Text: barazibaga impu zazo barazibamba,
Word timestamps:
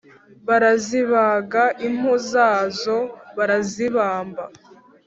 barazibaga 0.47 1.63
impu 1.87 2.13
zazo 2.31 2.97
barazibamba, 3.37 4.43